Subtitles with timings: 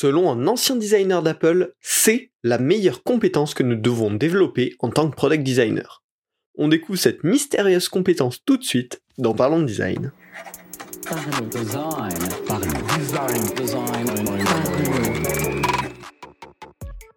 [0.00, 5.10] Selon un ancien designer d'Apple, c'est la meilleure compétence que nous devons développer en tant
[5.10, 6.02] que product designer.
[6.56, 10.10] On découvre cette mystérieuse compétence tout de suite dans Parlons Design.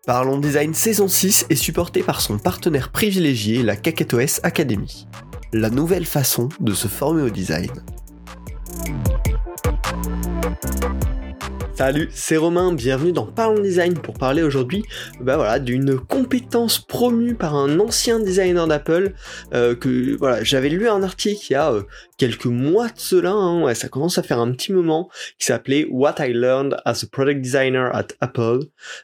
[0.05, 5.07] Parlons Design saison 6 est supporté par son partenaire privilégié, la KakatoS Academy.
[5.54, 7.71] La nouvelle façon de se former au design.
[11.86, 14.85] Salut, c'est Romain, bienvenue dans Parlons Design pour parler aujourd'hui
[15.20, 19.12] bah voilà, d'une compétence promue par un ancien designer d'Apple
[19.53, 21.84] euh, que voilà, j'avais lu un article il y a euh,
[22.23, 25.09] quelques mois de cela, hein, ça commence à faire un petit moment,
[25.40, 28.59] qui s'appelait What I Learned as a Product Designer at Apple,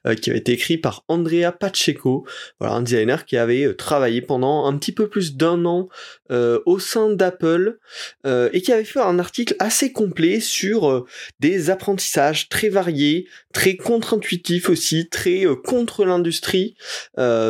[0.08, 2.26] euh, qui avait été écrit par Andrea Pacheco,
[2.62, 5.90] un designer qui avait euh, travaillé pendant un petit peu plus d'un an
[6.32, 7.80] euh, au sein d'Apple
[8.26, 11.06] et qui avait fait un article assez complet sur
[11.42, 16.76] des apprentissages très variés, très contre-intuitifs aussi, très contre l'industrie,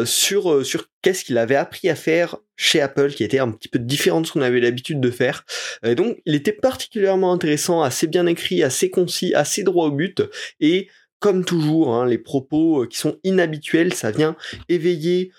[0.06, 3.80] sur sur qu'est-ce qu'il avait appris à faire chez Apple qui était un petit peu
[3.80, 5.46] différent de ce qu'on avait l'habitude de faire.
[5.84, 10.22] Et donc il était particulièrement intéressant, assez bien écrit, assez concis, assez droit au but
[10.60, 10.88] et
[11.20, 14.36] comme toujours, hein, les propos euh, qui sont inhabituels, ça vient
[14.70, 15.32] éveiller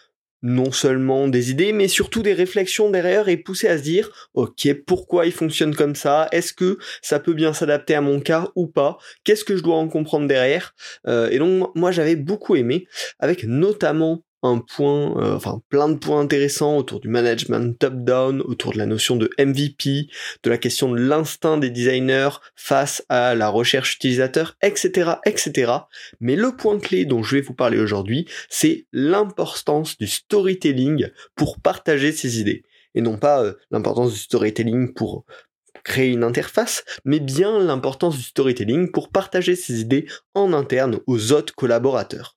[0.42, 4.68] non seulement des idées, mais surtout des réflexions derrière et pousser à se dire, ok,
[4.86, 6.28] pourquoi il fonctionne comme ça?
[6.32, 8.98] Est-ce que ça peut bien s'adapter à mon cas ou pas?
[9.24, 10.74] Qu'est-ce que je dois en comprendre derrière?
[11.06, 12.86] Euh, Et donc moi j'avais beaucoup aimé,
[13.18, 18.72] avec notamment un point, euh, enfin plein de points intéressants autour du management top-down, autour
[18.72, 20.08] de la notion de MVP,
[20.42, 25.72] de la question de l'instinct des designers face à la recherche utilisateur, etc., etc.
[26.20, 31.60] Mais le point clé dont je vais vous parler aujourd'hui, c'est l'importance du storytelling pour
[31.60, 32.64] partager ses idées.
[32.94, 35.24] Et non pas euh, l'importance du storytelling pour
[35.84, 41.32] créer une interface, mais bien l'importance du storytelling pour partager ses idées en interne aux
[41.32, 42.36] autres collaborateurs.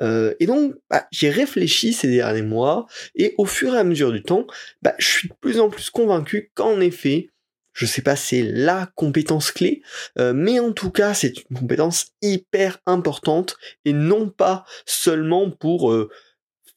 [0.00, 4.12] Euh, et donc, bah, j'ai réfléchi ces derniers mois, et au fur et à mesure
[4.12, 4.46] du temps,
[4.82, 7.28] bah, je suis de plus en plus convaincu qu'en effet,
[7.72, 9.82] je sais pas c'est la compétence clé,
[10.18, 15.92] euh, mais en tout cas c'est une compétence hyper importante et non pas seulement pour
[15.92, 16.10] euh,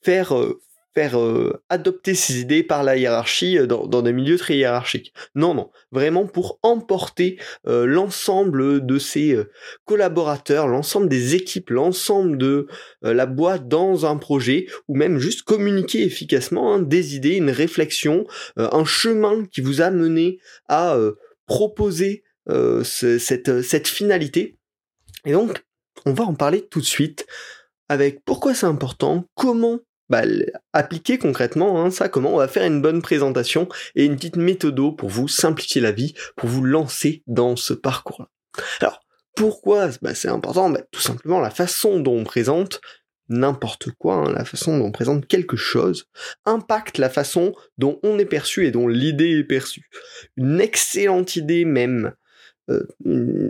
[0.03, 0.33] faire
[0.93, 5.13] faire euh, adopter ses idées par la hiérarchie euh, dans, des milieux très hiérarchiques.
[5.35, 9.37] Non, non, vraiment pour emporter euh, l'ensemble de ses
[9.85, 12.67] collaborateurs, l'ensemble des équipes, l'ensemble de
[13.01, 18.25] la boîte dans un projet, ou même juste communiquer efficacement hein, des idées, une réflexion,
[18.57, 20.97] un chemin qui vous a mené à
[21.45, 22.23] proposer
[22.83, 24.57] cette, cette finalité.
[25.25, 25.63] Et donc,
[26.05, 27.25] on va en parler tout de suite
[27.89, 29.79] avec pourquoi c'est important, comment
[30.13, 30.21] bah,
[30.73, 34.95] appliquer concrètement hein, ça, comment on va faire une bonne présentation et une petite méthode
[34.95, 38.29] pour vous simplifier la vie, pour vous lancer dans ce parcours-là.
[38.79, 38.99] Alors,
[39.35, 42.79] pourquoi bah, c'est important bah, Tout simplement la façon dont on présente
[43.27, 46.05] n'importe quoi, hein, la façon dont on présente quelque chose,
[46.45, 49.89] impacte la façon dont on est perçu et dont l'idée est perçue.
[50.37, 52.13] Une excellente idée même,
[52.69, 52.85] euh,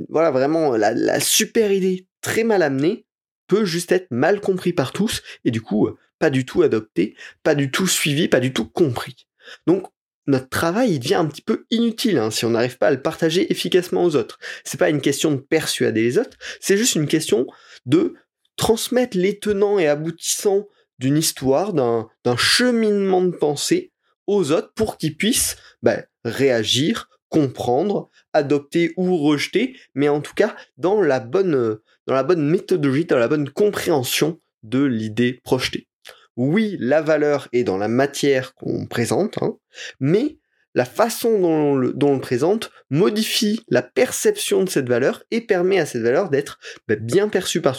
[0.07, 3.05] voilà vraiment la, la super idée très mal amenée,
[3.47, 5.89] peut juste être mal compris par tous et du coup
[6.23, 9.27] pas du tout adopté, pas du tout suivi, pas du tout compris.
[9.67, 9.87] Donc
[10.25, 13.01] notre travail il devient un petit peu inutile hein, si on n'arrive pas à le
[13.01, 14.39] partager efficacement aux autres.
[14.63, 17.45] C'est pas une question de persuader les autres, c'est juste une question
[17.85, 18.13] de
[18.55, 20.65] transmettre les tenants et aboutissants
[20.97, 23.91] d'une histoire, d'un cheminement de pensée
[24.25, 30.55] aux autres pour qu'ils puissent bah, réagir, comprendre, adopter ou rejeter, mais en tout cas
[30.77, 35.89] dans la bonne, dans la bonne méthodologie, dans la bonne compréhension de l'idée projetée
[36.35, 39.57] oui, la valeur est dans la matière qu'on présente, hein,
[39.99, 40.37] mais
[40.75, 45.85] la façon dont on, le, présente modifie la perception de cette valeur et permet à
[45.85, 47.77] cette valeur d'être bah, bien perçue par,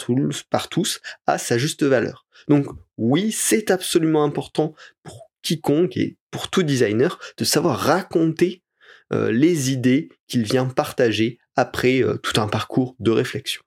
[0.69, 2.25] tous à sa juste valeur.
[2.47, 2.67] Donc
[2.97, 4.73] oui, c'est absolument important
[5.03, 8.63] pour quiconque et pour tout designer de savoir raconter
[9.13, 13.61] euh, les idées qu'il vient partager après euh, tout un parcours de réflexion.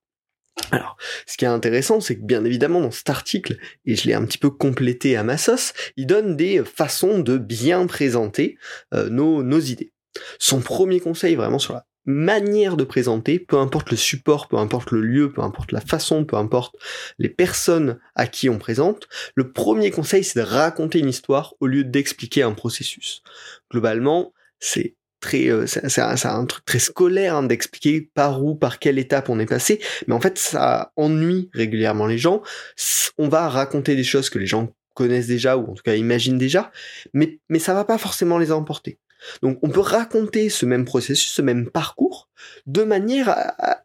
[0.71, 0.97] Alors,
[1.27, 3.57] ce qui est intéressant, c'est que bien évidemment dans cet article,
[3.87, 7.39] et je l'ai un petit peu complété à ma sauce, il donne des façons de
[7.39, 8.59] bien présenter
[8.95, 9.93] euh, nos, nos idées.
[10.39, 14.93] Son premier conseil vraiment sur la manière de présenter, peu importe le support, peu importe
[14.93, 16.75] le lieu, peu importe la façon, peu importe
[17.19, 21.67] les personnes à qui on présente, le premier conseil c'est de raconter une histoire au
[21.67, 23.23] lieu d'expliquer un processus.
[23.71, 28.99] Globalement, c'est très euh, c'est un, truc très scolaire hein, d'expliquer par où par quelle
[28.99, 29.81] étape on est passé.
[30.07, 32.43] Mais en fait ça ennuie régulièrement les gens.
[33.19, 36.39] On va raconter des choses que les gens connaissent déjà ou en tout cas imaginent
[36.39, 36.73] déjà
[37.13, 38.99] mais mais ça va pas forcément les emporter
[39.43, 42.29] Donc on peut raconter ce même processus, ce même parcours,
[42.67, 43.29] de manière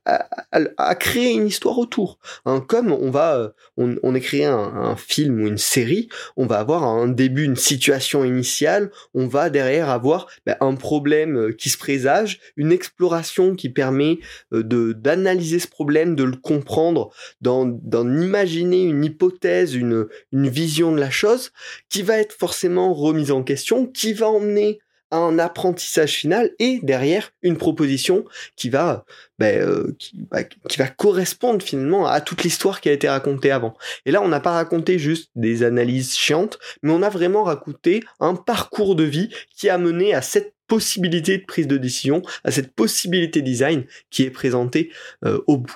[0.05, 2.19] à, créer une histoire autour.
[2.45, 6.83] Hein, comme on va, euh, on, écrit un, film ou une série, on va avoir
[6.83, 11.77] un début, une situation initiale, on va derrière avoir ben, un problème euh, qui se
[11.77, 14.19] présage, une exploration qui permet
[14.53, 20.99] euh, de d'analyser ce problème, de le comprendre, d'en imaginer une hypothèse, une vision de
[20.99, 21.51] la chose,
[21.89, 24.79] qui va être forcément remise en question, qui va emmener
[25.17, 28.25] un apprentissage final et derrière une proposition
[28.55, 29.05] qui va,
[29.39, 29.95] ben, euh,
[30.31, 33.75] bah, qui, va correspondre finalement à toute l'histoire qui a été racontée avant.
[34.05, 38.03] Et là, on n'a pas raconté juste des analyses chiantes, mais on a vraiment raconté
[38.19, 42.51] un parcours de vie qui a mené à cette possibilité de prise de décision, à
[42.51, 44.91] cette possibilité design qui est présentée
[45.25, 45.75] euh, au bout.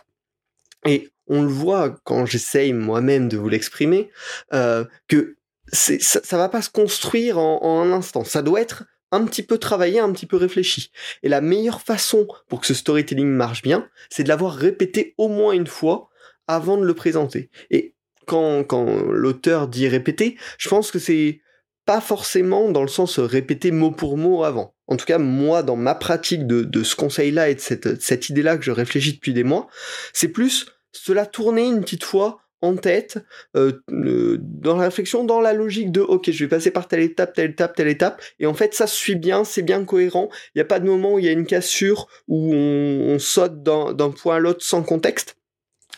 [0.85, 4.09] Et on le voit quand j'essaye moi-même de vous l'exprimer,
[4.53, 5.35] euh, que
[5.71, 8.23] ça, ça va pas se construire en un instant.
[8.23, 10.91] Ça doit être un petit peu travaillé, un petit peu réfléchi.
[11.23, 15.27] Et la meilleure façon pour que ce storytelling marche bien, c'est de l'avoir répété au
[15.27, 16.09] moins une fois
[16.47, 17.49] avant de le présenter.
[17.71, 17.95] Et
[18.25, 18.65] quand,
[19.09, 21.41] l'auteur dit répéter, je pense que c'est
[21.85, 24.75] pas forcément dans le sens répéter mot pour mot avant.
[24.87, 28.29] En tout cas, moi, dans ma pratique de, de ce conseil-là et de cette, cette
[28.29, 29.67] idée-là que je réfléchis depuis des mois,
[30.13, 33.19] c'est plus cela tourner une petite fois en tête,
[33.55, 37.33] euh, dans la réflexion, dans la logique de ok, je vais passer par telle étape,
[37.33, 40.61] telle étape, telle étape, et en fait ça suit bien, c'est bien cohérent, il n'y
[40.61, 44.37] a pas de moment où il y a une cassure, où on, saute d'un point
[44.37, 45.37] à l'autre sans contexte,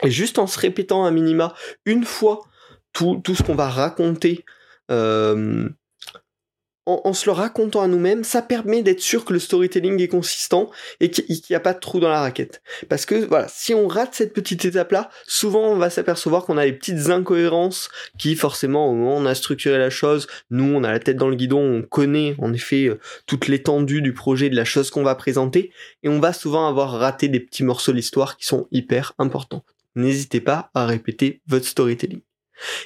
[0.03, 1.53] et juste en se répétant un minima
[1.85, 2.41] une fois
[2.94, 4.44] tout, ce qu'on va raconter
[4.91, 5.69] euh,
[6.85, 10.69] en, se le racontant à nous-mêmes, ça permet d'être sûr que le storytelling est consistant
[10.99, 12.61] et qu'il n'y a pas de trou dans la raquette.
[12.87, 16.65] Parce que voilà, si on rate cette petite étape-là, souvent on va s'apercevoir qu'on a
[16.65, 20.83] des petites incohérences qui forcément au moment où on a structuré la chose, nous on
[20.83, 24.49] a la tête dans le guidon, on connaît en effet euh, toute l'étendue du projet,
[24.49, 25.71] de la chose qu'on va présenter,
[26.03, 29.63] et on va souvent avoir raté des petits morceaux de l'histoire qui sont hyper importants.
[29.95, 32.21] N'hésitez pas à répéter votre storytelling.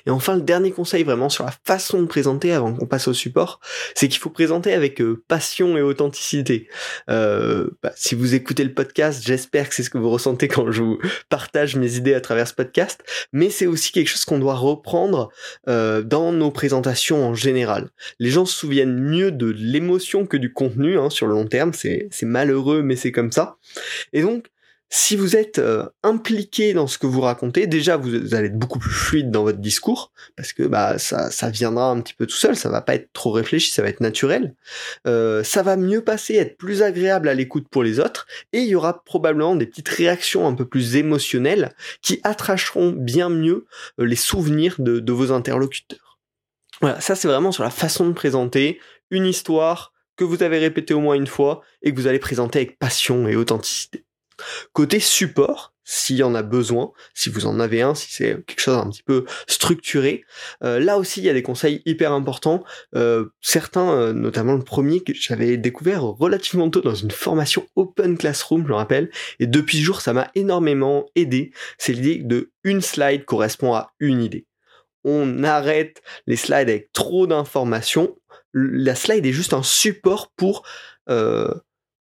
[0.05, 3.13] Et enfin, le dernier conseil vraiment sur la façon de présenter avant qu'on passe au
[3.13, 3.59] support,
[3.95, 6.67] c'est qu'il faut présenter avec euh, passion et authenticité.
[7.09, 10.71] Euh, bah, si vous écoutez le podcast, j'espère que c'est ce que vous ressentez quand
[10.71, 10.99] je vous
[11.29, 15.29] partage mes idées à travers ce podcast, mais c'est aussi quelque chose qu'on doit reprendre
[15.67, 17.89] euh, dans nos présentations en général.
[18.19, 21.73] Les gens se souviennent mieux de l'émotion que du contenu hein, sur le long terme,
[21.73, 23.57] c'est malheureux mais c'est comme ça.
[24.13, 24.45] Et donc,
[24.95, 28.77] si vous êtes euh, impliqué dans ce que vous racontez, déjà vous allez être beaucoup
[28.77, 32.35] plus fluide dans votre discours parce que bah ça, ça viendra un petit peu tout
[32.35, 34.53] seul, ça va pas être trop réfléchi, ça va être naturel.
[35.07, 38.67] Euh, ça va mieux passer, être plus agréable à l'écoute pour les autres et il
[38.67, 41.73] y aura probablement des petites réactions un peu plus émotionnelles
[42.03, 43.65] qui attracheront bien mieux
[43.99, 46.19] euh, les souvenirs de, de vos interlocuteurs.
[46.81, 48.79] Voilà, ça c'est vraiment sur la façon de présenter
[49.09, 52.59] une histoire que vous avez répétée au moins une fois et que vous allez présenter
[52.59, 54.02] avec passion et authenticité.
[54.73, 58.59] Côté support, s'il y en a besoin, si vous en avez un, si c'est quelque
[58.59, 60.23] chose un petit peu structuré,
[60.63, 62.63] euh, là aussi il y a des conseils hyper importants.
[62.95, 68.17] Euh, certains, euh, notamment le premier que j'avais découvert relativement tôt dans une formation Open
[68.17, 69.09] Classroom, je me rappelle,
[69.39, 71.51] et depuis ce jour ça m'a énormément aidé.
[71.77, 74.47] C'est l'idée de une slide correspond à une idée.
[75.03, 78.15] On arrête les slides avec trop d'informations.
[78.53, 80.63] La slide est juste un support pour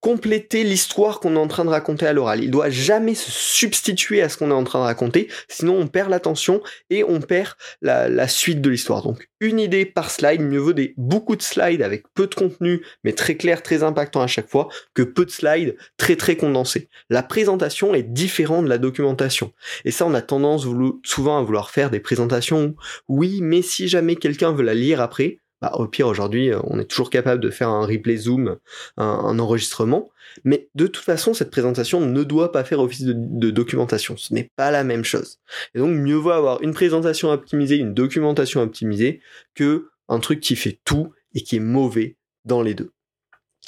[0.00, 2.42] compléter l'histoire qu'on est en train de raconter à l'oral.
[2.42, 5.88] Il doit jamais se substituer à ce qu'on est en train de raconter, sinon on
[5.88, 9.02] perd l'attention et on perd la, suite de l'histoire.
[9.02, 12.84] Donc une idée par slide, mieux vaut des beaucoup de slides avec peu de contenu,
[13.04, 16.88] mais très clair, très impactant à chaque fois, que peu de slides très très condensés.
[17.10, 19.52] La présentation est différente de la documentation.
[19.84, 20.66] Et ça, on a tendance
[21.04, 22.74] souvent à vouloir faire des présentations
[23.08, 26.60] où, oui, mais si jamais quelqu'un veut la lire après, bah, au pire aujourd'hui euh,
[26.64, 28.58] on est toujours capable de faire un replay zoom,
[28.96, 30.10] un, enregistrement,
[30.44, 34.50] mais de toute façon cette présentation ne doit pas faire office de, documentation, ce n'est
[34.56, 35.38] pas la même chose.
[35.74, 39.20] Et donc mieux vaut avoir une présentation optimisée, une documentation optimisée,
[39.54, 42.92] que un truc qui fait tout et qui est mauvais dans les deux.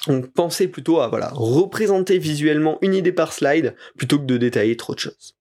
[0.07, 4.77] Donc pensez plutôt à voilà, représenter visuellement une idée par slide plutôt que de détailler
[4.77, 5.35] trop de choses.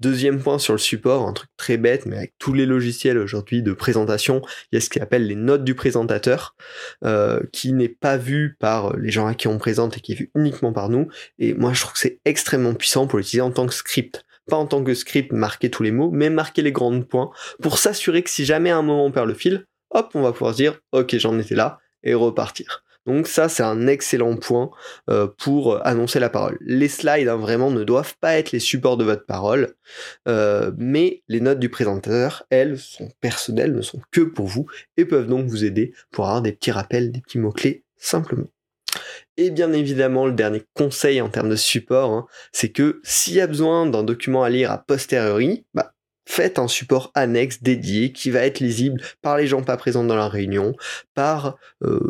[0.00, 3.62] Deuxième point sur le support, un truc très bête, mais avec tous les logiciels aujourd'hui
[3.62, 6.56] de présentation, il y a ce qu'on appelle les notes du présentateur,
[7.04, 10.16] euh, qui n'est pas vu par les gens à qui on présente et qui est
[10.16, 11.08] vu uniquement par nous.
[11.38, 14.24] Et moi, je trouve que c'est extrêmement puissant pour l'utiliser en tant que script.
[14.50, 17.30] Pas en tant que script, marquer tous les mots, mais marquer les grands points
[17.60, 20.32] pour s'assurer que si jamais à un moment on perd le fil, hop, on va
[20.32, 22.81] pouvoir dire, ok, j'en étais là, et repartir.
[23.06, 24.70] Donc ça, c'est un excellent point
[25.10, 26.58] euh, pour annoncer la parole.
[26.60, 29.74] Les slides, hein, vraiment, ne doivent pas être les supports de votre parole,
[30.28, 34.66] euh, mais les notes du présentateur, elles, sont personnelles, ne sont que pour vous,
[34.96, 38.48] et peuvent donc vous aider pour avoir des petits rappels, des petits mots-clés, simplement.
[39.36, 43.40] Et bien évidemment, le dernier conseil en termes de support, hein, c'est que s'il y
[43.40, 45.94] a besoin d'un document à lire a posteriori, bah,
[46.24, 50.16] faites un support annexe dédié qui va être lisible par les gens pas présents dans
[50.16, 50.74] la réunion,
[51.14, 52.00] par euh,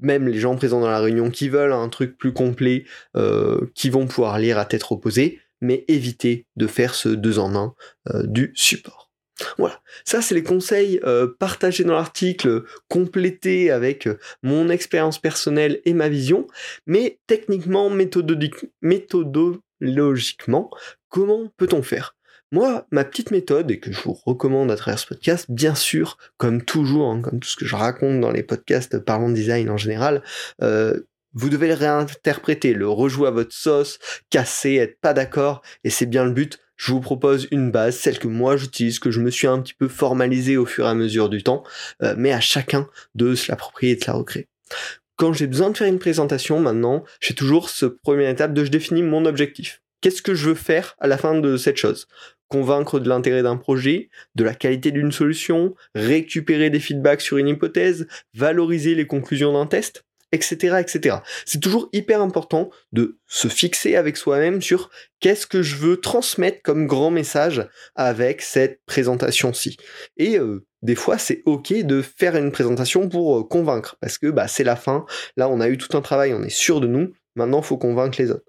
[0.00, 2.84] même les gens présents dans la réunion qui veulent un truc plus complet,
[3.16, 7.54] euh, qui vont pouvoir lire à tête reposée, mais évitez de faire ce deux en
[7.54, 7.74] un
[8.08, 9.10] euh, du support.
[9.56, 11.00] Voilà, ça c'est les conseils
[11.38, 14.06] partagés dans l'article, complétés avec
[14.42, 16.46] mon expérience personnelle et ma vision,
[16.84, 20.70] mais techniquement, méthodologiquement,
[21.08, 22.14] comment peut-on faire?
[22.52, 26.18] Moi, ma petite méthode, et que je vous recommande à travers ce podcast, bien sûr,
[26.36, 29.70] comme toujours, hein, comme tout ce que je raconte dans les podcasts parlant de design
[29.70, 30.22] en général,
[30.62, 31.00] euh,
[31.32, 36.06] vous devez le réinterpréter, le rejouer à votre sauce, casser, être pas d'accord, et c'est
[36.06, 36.58] bien le but.
[36.76, 39.74] Je vous propose une base, celle que moi j'utilise, que je me suis un petit
[39.74, 41.62] peu formalisé au fur et à mesure du temps,
[42.02, 44.48] euh, mais à chacun de se l'approprier et de la recréer.
[45.16, 48.70] Quand j'ai besoin de faire une présentation maintenant, j'ai toujours ce premier étape de je
[48.70, 49.82] définis mon objectif.
[50.00, 52.08] Qu'est-ce que je veux faire à la fin de cette chose?
[52.50, 57.48] Convaincre de l'intérêt d'un projet, de la qualité d'une solution, récupérer des feedbacks sur une
[57.48, 61.18] hypothèse, valoriser les conclusions d'un test, etc., etc.
[61.46, 64.90] C'est toujours hyper important de se fixer avec soi-même sur
[65.20, 69.76] qu'est-ce que je veux transmettre comme grand message avec cette présentation-ci.
[70.16, 74.28] Et euh, des fois, c'est ok de faire une présentation pour euh, convaincre, parce que
[74.28, 75.04] bah, c'est la fin.
[75.36, 77.12] Là, on a eu tout un travail, on est sûr de nous.
[77.36, 78.44] Maintenant, faut convaincre les autres.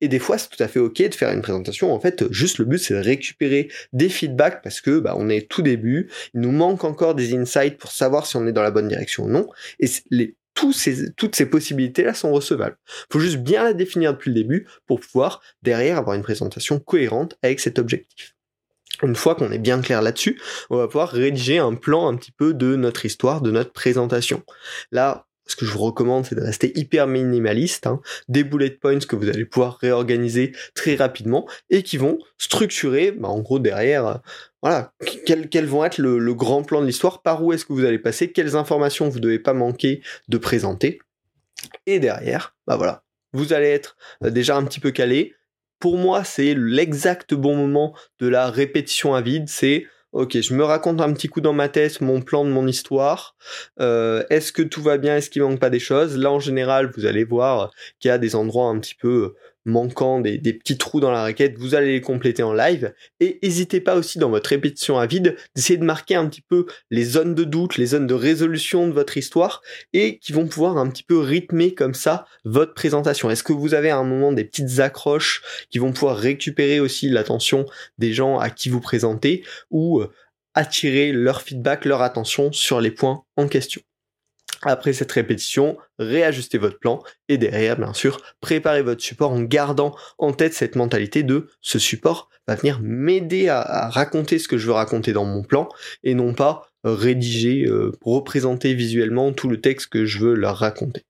[0.00, 1.92] Et des fois, c'est tout à fait ok de faire une présentation.
[1.92, 5.48] En fait, juste le but, c'est de récupérer des feedbacks parce que bah, on est
[5.48, 6.10] tout début.
[6.34, 9.24] Il nous manque encore des insights pour savoir si on est dans la bonne direction
[9.24, 9.48] ou non.
[9.80, 9.88] Et
[10.54, 12.78] toutes ces possibilités-là sont recevables.
[13.12, 17.36] Faut juste bien la définir depuis le début pour pouvoir derrière avoir une présentation cohérente
[17.42, 18.34] avec cet objectif.
[19.02, 22.30] Une fois qu'on est bien clair là-dessus, on va pouvoir rédiger un plan un petit
[22.30, 24.44] peu de notre histoire, de notre présentation.
[24.92, 28.00] Là, ce que je vous recommande, c'est de rester hyper minimaliste, hein.
[28.28, 33.28] des bullet points que vous allez pouvoir réorganiser très rapidement et qui vont structurer, bah,
[33.28, 34.14] en gros derrière, euh,
[34.62, 34.92] voilà,
[35.26, 38.32] quels, vont être le, grand plan de l'histoire, par où est-ce que vous allez passer,
[38.32, 41.00] quelles informations vous ne devez pas manquer de présenter.
[41.86, 45.34] Et derrière, bah voilà, vous allez être euh, déjà un petit peu calé.
[45.80, 50.64] Pour moi, c'est l'exact bon moment de la répétition à vide, c'est ok, je me
[50.64, 53.36] raconte un petit coup dans ma tête mon plan de mon histoire.
[53.80, 55.16] Euh, est-ce que tout va bien?
[55.16, 56.16] Est-ce qu'il manque pas des choses?
[56.16, 60.20] Là, en général, vous allez voir qu'il y a des endroits un petit peu manquant
[60.20, 62.94] des, petits trous dans la raquette, vous allez les compléter en live.
[63.20, 66.66] Et n'hésitez pas aussi dans votre répétition à vide d'essayer de marquer un petit peu
[66.90, 70.76] les zones de doute, les zones de résolution de votre histoire et qui vont pouvoir
[70.76, 73.30] un petit peu rythmer comme ça votre présentation.
[73.30, 77.08] Est-ce que vous avez à un moment des petites accroches qui vont pouvoir récupérer aussi
[77.08, 77.66] l'attention
[77.98, 80.12] des gens à qui vous présentez ou euh,
[80.54, 83.80] attirer leur feedback, leur attention sur les points en question?
[84.64, 89.94] Après cette répétition, réajustez votre plan et derrière, bien sûr, préparez votre support en gardant
[90.18, 94.66] en tête cette mentalité de ce support va venir m'aider à, raconter ce que je
[94.66, 95.68] veux raconter dans mon plan
[96.02, 101.04] et non pas rédiger, euh, représenter visuellement tout le texte que je veux leur raconter.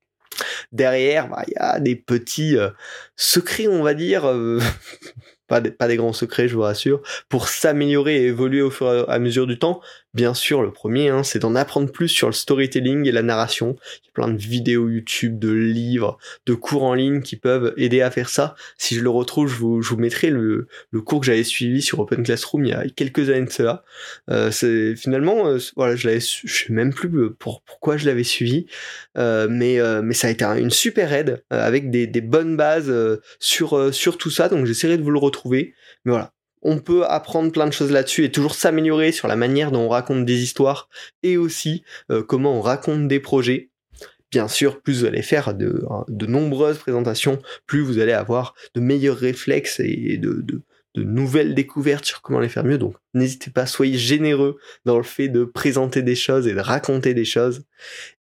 [0.72, 2.70] Derrière, bah, il y a des petits euh,
[3.16, 4.60] secrets, on va dire, euh,
[5.48, 8.92] pas, des, pas des grands secrets, je vous rassure, pour s'améliorer et évoluer au fur
[8.92, 9.80] et à mesure du temps,
[10.14, 13.76] Bien sûr, le premier, hein, c'est d'en apprendre plus sur le storytelling et la narration.
[13.82, 17.74] Il y a plein de vidéos YouTube, de livres, de cours en ligne qui peuvent
[17.76, 18.54] aider à faire ça.
[18.78, 20.68] Si je le retrouve, je vous, mettrai le,
[21.04, 23.82] cours que j'avais suivi sur Open Classroom il y a quelques années de cela.
[24.30, 28.22] Euh, c'est finalement, euh, voilà, je l'avais, sais même plus euh, pour, pourquoi je l'avais
[28.22, 28.66] suivi,
[29.16, 29.78] mais
[30.12, 32.92] ça a été une super aide avec des, des bonnes bases
[33.40, 34.48] sur sur tout ça.
[34.48, 35.74] Donc j'essaierai de vous le retrouver.
[36.04, 36.33] Mais voilà,
[36.64, 39.88] on peut apprendre plein de choses là-dessus et toujours s'améliorer sur la manière dont on
[39.88, 40.88] raconte des histoires
[41.22, 43.70] et aussi euh, comment on raconte des projets.
[44.30, 45.86] Bien sûr, plus vous allez faire de,
[46.26, 50.62] nombreuses présentations, plus vous allez avoir de meilleurs réflexes et de
[50.96, 52.78] nouvelles découvertes sur comment les faire mieux.
[52.78, 57.14] Donc n'hésitez pas, soyez généreux dans le fait de présenter des choses et de raconter
[57.14, 57.64] des choses.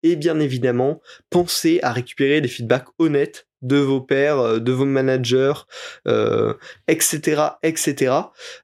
[0.02, 4.84] Et bien évidemment, pensez à récupérer des feedbacks honnêtes de vos pairs, euh, de vos
[4.84, 5.54] managers,
[6.88, 8.14] etc., euh, etc.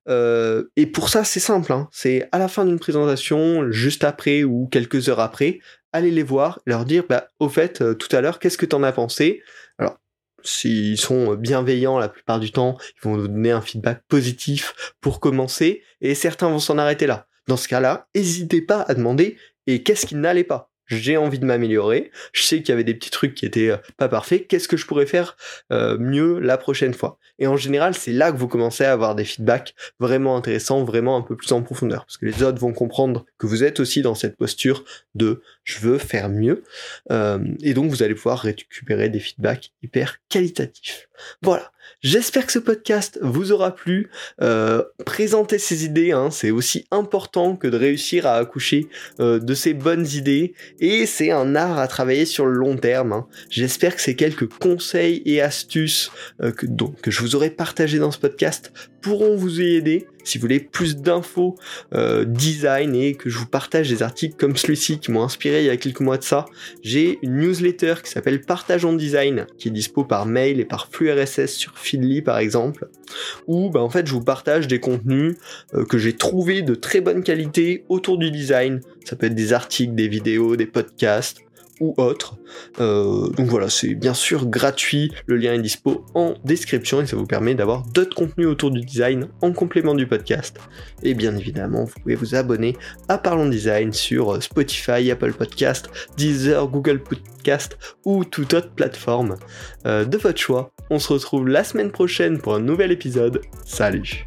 [0.08, 1.72] Euh, et pour ça, c'est simple.
[1.72, 1.88] Hein.
[1.92, 5.60] C'est à la fin d'une présentation, juste après ou quelques heures après,
[5.92, 8.92] allez les voir, leur dire, bah, au fait, tout à l'heure, qu'est-ce que t'en as
[8.92, 9.42] pensé?
[9.78, 9.98] Alors,
[10.42, 15.20] s'ils sont bienveillants la plupart du temps, ils vont vous donner un feedback positif pour
[15.20, 17.26] commencer, et certains vont s'en arrêter là.
[17.46, 20.70] Dans ce cas-là, n'hésitez pas à demander et qu'est-ce qui n'allait pas?
[20.88, 24.08] J'ai envie de m'améliorer, je sais qu'il y avait des petits trucs qui étaient pas
[24.08, 25.36] parfaits, qu'est-ce que je pourrais faire
[25.70, 27.18] mieux la prochaine fois?
[27.38, 31.16] Et en général, c'est là que vous commencez à avoir des feedbacks vraiment intéressants, vraiment
[31.16, 34.02] un peu plus en profondeur, parce que les autres vont comprendre que vous êtes aussi
[34.02, 36.64] dans cette posture de je veux faire mieux,
[37.10, 41.07] et donc vous allez pouvoir récupérer des feedbacks hyper qualitatifs.
[41.42, 41.70] Voilà,
[42.00, 44.08] J'espère que ce podcast vous aura plu.
[44.40, 48.86] Euh, présenter ces idées, hein, c'est aussi important que de réussir à accoucher
[49.18, 50.54] euh, de ces bonnes idées.
[50.78, 53.12] Et c'est un art à travailler sur le long terme.
[53.12, 53.26] Hein.
[53.50, 58.18] J'espère que ces quelques conseils et astuces euh, que je vous aurai partagés dans ce
[58.18, 61.56] podcast pourront vous y aider si vous voulez plus d'infos
[61.94, 65.66] euh, design et que je vous partage des articles comme celui-ci qui m'ont inspiré il
[65.66, 66.44] y a quelques mois de ça,
[66.82, 71.07] j'ai une newsletter qui s'appelle Partageons Design qui est dispo par mail et par flux
[71.08, 72.88] RSS sur Feedly par exemple,
[73.46, 75.36] où bah, en fait je vous partage des contenus
[75.74, 78.80] euh, que j'ai trouvé de très bonne qualité autour du design.
[79.04, 81.40] Ça peut être des articles, des vidéos, des podcasts,
[81.80, 82.36] autre.
[82.80, 87.16] Euh, donc voilà, c'est bien sûr gratuit, le lien est dispo en description et ça
[87.16, 90.58] vous permet d'avoir d'autres contenus autour du design en complément du podcast.
[91.02, 92.76] Et bien évidemment, vous pouvez vous abonner
[93.08, 99.36] à Parlons Design sur Spotify, Apple Podcast, Deezer, Google Podcast ou toute autre plateforme
[99.86, 100.70] euh, de votre choix.
[100.90, 103.40] On se retrouve la semaine prochaine pour un nouvel épisode.
[103.64, 104.26] Salut